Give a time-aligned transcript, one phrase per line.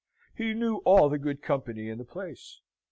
[0.35, 2.59] He knew all the good company in the place.